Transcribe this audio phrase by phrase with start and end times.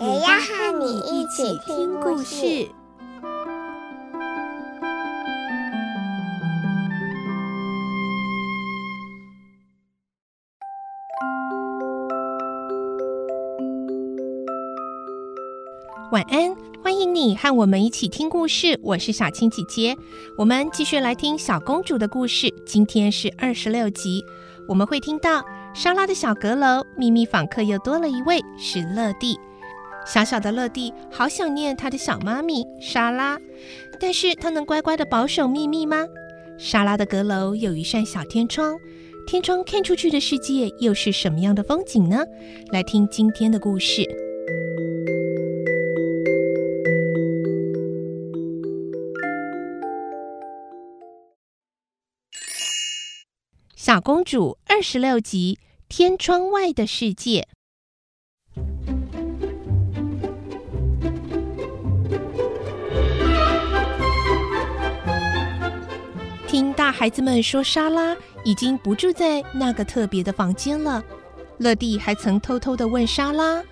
[0.00, 2.68] 也要和你一起听故事。
[16.12, 18.78] 晚安，欢迎你和我们一起听故事。
[18.84, 19.96] 我是小青姐姐，
[20.36, 22.48] 我们继续来听小公主的故事。
[22.64, 24.24] 今天是二十六集，
[24.68, 29.36] 我们会听到莎拉的小阁楼秘密访客又多了一位，是乐蒂。
[30.08, 33.38] 小小的乐蒂好想念她的小妈咪莎拉，
[34.00, 36.06] 但是她能乖乖的保守秘密吗？
[36.56, 38.78] 莎拉的阁楼有一扇小天窗，
[39.26, 42.24] 天窗看出去的世界又是什么样的风景呢？
[42.72, 44.02] 来听今天的故事。
[53.76, 57.46] 小公主二十六集：天窗外的世界。
[66.58, 71.00] 听大孩子们说，莎拉已经不住在那个特别的房间了。
[71.58, 73.62] 乐蒂还曾偷偷的问莎拉：“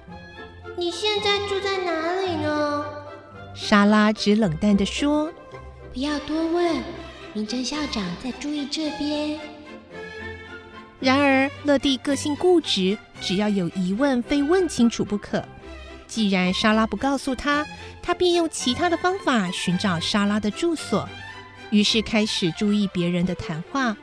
[0.78, 2.84] 你现在住在哪里呢？”
[3.56, 5.28] 莎拉只冷淡的说
[5.92, 6.76] ：“不要多问，
[7.32, 9.36] 明真校长在注意这边。”
[11.00, 15.42] 然而，乐蒂个性固执，只要有疑问，非问清楚不可。
[16.06, 17.66] 既然莎拉不告诉他，
[18.00, 21.08] 他便用其他的方法寻找莎拉的住所。
[21.70, 23.96] 于是开始注意别人的谈话。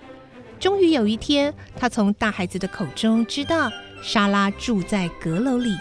[0.59, 5.75] 终于有一天，他从大孩子的口中知道莎拉住在阁楼里。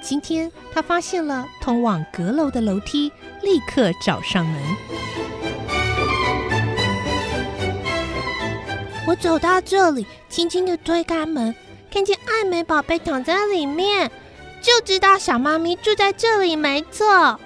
[0.00, 3.10] 今天他发现了通往阁楼的楼梯，
[3.42, 4.62] 立刻找上门。
[9.06, 11.54] 我走到这里，轻轻的推开门，
[11.90, 14.10] 看见爱美宝贝躺在里面，
[14.60, 17.38] 就知道小猫咪住在这里没错。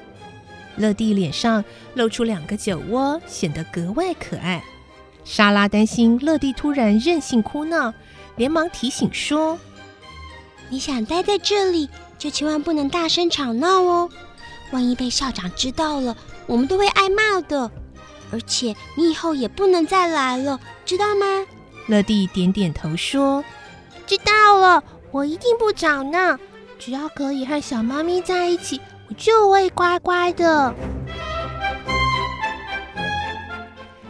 [0.76, 1.64] 乐蒂脸上
[1.94, 4.62] 露出两个酒窝，显得格外可爱。
[5.24, 7.92] 莎拉担心乐蒂突然任性哭闹，
[8.36, 9.58] 连忙提醒说
[10.70, 14.08] ：“你想待在这里，就千万不能大声吵闹哦。
[14.70, 16.16] 万一被校长知道了，
[16.46, 17.70] 我们都会挨骂的。
[18.32, 21.46] 而且你以后也不能再来了，知道吗？”
[21.88, 23.44] 乐蒂点点头说
[24.06, 26.38] ：“知道了，我一定不吵闹，
[26.78, 30.74] 只要可以和小猫咪在一起。”我就会乖乖的。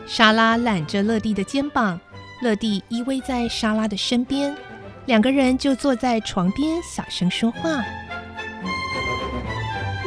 [0.07, 2.01] 莎拉揽着乐蒂的肩膀，
[2.41, 4.57] 乐蒂依偎在莎拉的身边，
[5.05, 7.85] 两个人就坐在床边小声说话。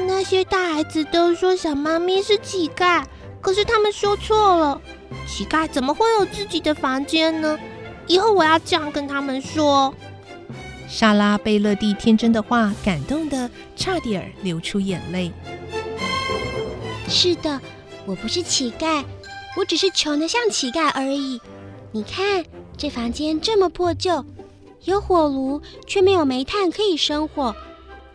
[0.08, 3.04] 那些大孩子都说小妈咪是乞丐，
[3.42, 4.82] 可是他们说错了，
[5.28, 7.58] 乞丐怎么会有自己的房间呢？
[8.08, 9.94] 以后我要这样跟他们说。
[10.90, 15.32] 莎拉被乐蒂天真的话感动的差点流出眼泪。
[17.08, 17.62] 是的，
[18.06, 19.06] 我不是乞丐，
[19.56, 21.40] 我只是穷得像乞丐而已。
[21.92, 22.44] 你看，
[22.76, 24.26] 这房间这么破旧，
[24.84, 27.56] 有火炉却没有煤炭可以生火，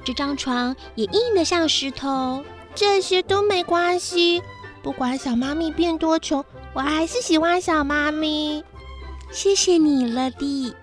[0.05, 2.45] 这张床也硬得像石头。
[2.75, 4.43] 这些都没关系，
[4.83, 8.65] 不管小妈咪变多穷，我还是喜欢小妈咪。
[9.31, 10.75] 谢谢你，乐蒂。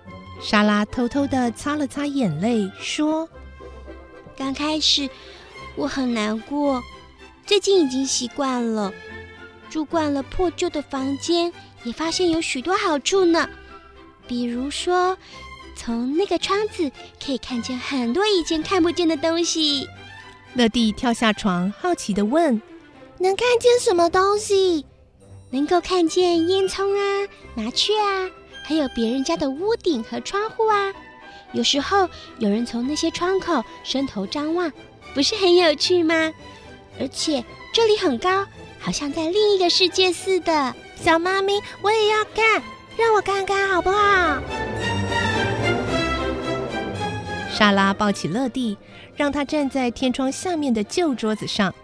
[0.42, 3.30] 莎拉偷偷地擦了擦眼泪，说
[4.36, 5.08] ：“刚开始
[5.76, 6.82] 我很难过，
[7.46, 8.92] 最近已经习惯了。
[9.70, 11.54] 住惯了破旧的房间，
[11.84, 13.48] 也发现有许多好处呢。
[14.28, 15.16] 比如说，
[15.76, 16.92] 从那个窗子
[17.24, 19.88] 可以看见很多以前看不见的东西。”
[20.56, 22.62] 乐蒂跳下床，好奇地问
[23.20, 24.86] ：“能看见什么东西？
[25.52, 28.28] 能够看见烟囱啊，麻雀啊。”
[28.72, 30.94] 还有别人家的屋顶和窗户啊，
[31.52, 32.08] 有时候
[32.40, 34.72] 有人从那些窗口伸头张望，
[35.14, 36.32] 不是很有趣吗？
[36.98, 38.46] 而且这里很高，
[38.80, 40.74] 好像在另一个世界似的。
[40.96, 42.64] 小妈咪，我也要看，
[42.96, 44.42] 让我看看好不好？
[47.52, 48.78] 莎拉抱起乐蒂，
[49.18, 51.76] 让他站在天窗下面的旧桌子上。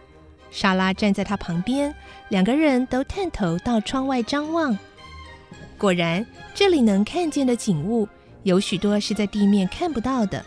[0.52, 1.94] 莎拉站在他旁边，
[2.30, 4.78] 两个人都探头到窗外张望。
[5.78, 6.26] 果然，
[6.56, 8.08] 这里能看见的景物
[8.44, 10.44] 有许多是在地面看不到的。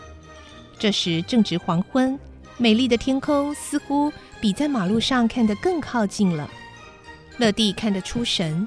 [0.79, 2.19] 这时正值黄昏，
[2.56, 6.50] 美丽的天空似乎比在马路上看得更靠近了。
[7.38, 8.67] 乐蒂看得出神，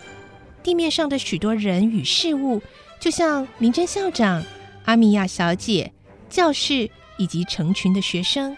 [0.63, 2.62] 地面上的许多人与事物，
[3.00, 4.44] 就像明真校长、
[4.86, 5.92] 阿米亚小姐、
[6.30, 8.56] 教室以及成群的学生，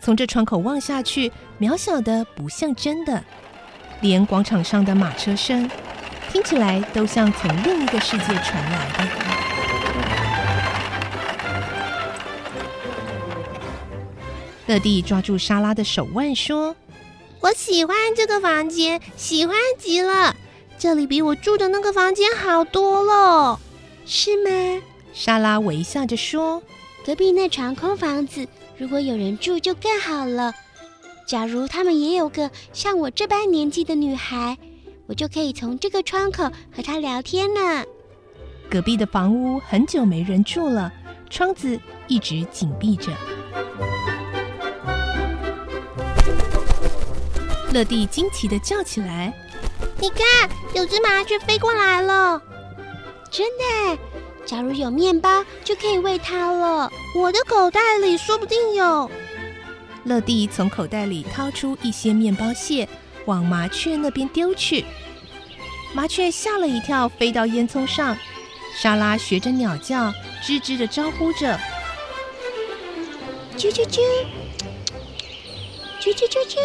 [0.00, 3.22] 从这窗口望下去，渺小的不像真的。
[4.00, 5.68] 连广场上的马车声，
[6.34, 9.04] 听起来都像从另一个世界传来的。
[14.66, 16.74] 乐蒂抓住莎拉的手腕说。
[17.40, 20.34] 我喜欢这个房间，喜欢极了。
[20.76, 23.60] 这里比我住的那个房间好多了，
[24.04, 24.82] 是吗？
[25.12, 26.60] 莎拉微笑着说
[27.06, 30.52] ：“隔壁那床空房子，如果有人住就更好了。
[31.28, 34.58] 假如他们也有个像我这般年纪的女孩，
[35.06, 37.84] 我就可以从这个窗口和他聊天呢。”
[38.70, 40.92] 隔壁的房屋很久没人住了，
[41.30, 41.78] 窗子
[42.08, 43.12] 一直紧闭着。
[47.72, 49.32] 乐蒂惊奇的叫起来
[50.00, 52.40] ：“你看，有只麻雀飞过来了！
[53.30, 53.98] 真的，
[54.46, 56.90] 假如有面包，就可以喂它了。
[57.16, 59.10] 我的口袋里说不定有。”
[60.04, 62.88] 乐蒂从口袋里掏出一些面包屑，
[63.26, 64.84] 往麻雀那边丢去。
[65.94, 68.16] 麻雀吓了一跳，飞到烟囱上。
[68.76, 70.12] 莎拉学着鸟叫，
[70.42, 71.58] 吱吱地招呼着
[73.56, 74.00] ：“啾啾啾，
[76.00, 76.58] 啾啾啾啾。”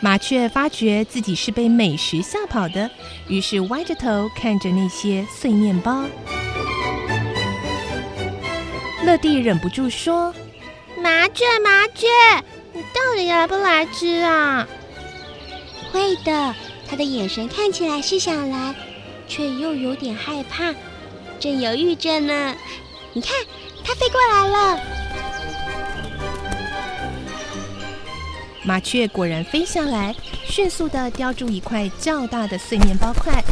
[0.00, 2.90] 麻雀发觉自己是被美食吓跑的，
[3.28, 6.04] 于是歪着头看着那些碎面包。
[9.04, 10.34] 乐蒂忍不住说
[11.02, 12.06] ：“麻雀，麻雀，
[12.74, 14.66] 你到底来不来吃啊？”
[15.92, 16.54] 会的，
[16.88, 18.74] 他的眼神看起来是想来，
[19.28, 20.74] 却又有点害怕，
[21.38, 22.54] 正犹豫着呢。
[23.12, 23.32] 你看，
[23.84, 24.80] 它飞过来了。
[28.64, 30.14] 麻雀果然飞下来，
[30.46, 33.42] 迅速的叼住一块较大的碎面包块，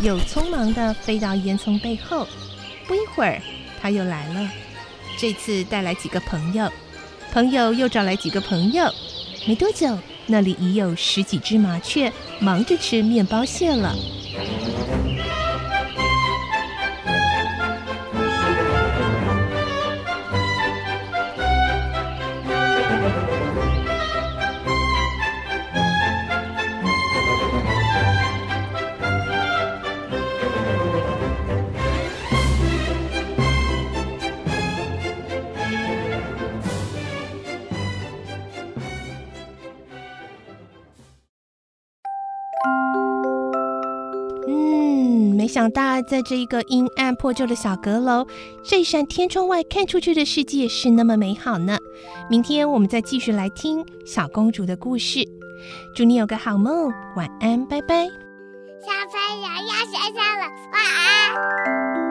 [0.00, 2.28] 又匆忙的飞到烟囱背后。
[2.86, 3.42] 不一会儿，
[3.80, 4.48] 它又来了，
[5.18, 6.70] 这次带来几个朋友，
[7.32, 8.84] 朋友又找来几个朋友。
[9.46, 13.94] 没多久，那里已有十几只麻雀忙着吃面包屑了。
[45.48, 48.26] 想到，在这一个阴暗破旧的小阁楼，
[48.62, 51.78] 这扇天窗外看出去的世界是那么美好呢。
[52.28, 55.26] 明天我们再继续来听小公主的故事。
[55.96, 58.04] 祝你有个好梦，晚安，拜拜。
[58.04, 62.07] 小朋友要睡觉了，晚安。